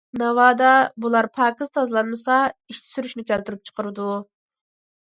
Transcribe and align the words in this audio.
ناۋادا 0.19 0.69
بۇلار 1.05 1.27
پاكىز 1.35 1.69
تازىلانمىسا، 1.79 2.39
ئىچ 2.73 2.81
سۈرۈشنى 2.89 3.29
كەلتۈرۈپ 3.31 3.67
چىقىرىدۇ. 3.71 4.13